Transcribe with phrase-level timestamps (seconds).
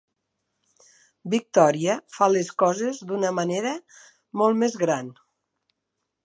[1.33, 3.75] Victoria fa les coses d'una manera
[4.43, 5.15] molt més gran.